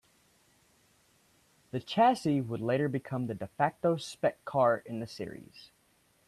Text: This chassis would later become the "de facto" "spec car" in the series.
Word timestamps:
This 1.69 1.83
chassis 1.83 2.41
would 2.41 2.59
later 2.59 2.89
become 2.89 3.27
the 3.27 3.35
"de 3.35 3.45
facto" 3.45 3.97
"spec 3.97 4.43
car" 4.45 4.79
in 4.83 4.99
the 4.99 5.05
series. 5.05 5.69